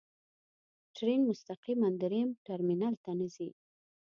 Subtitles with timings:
[0.95, 3.49] ټرین مستقیماً درېیم ټرمینل ته نه ځي.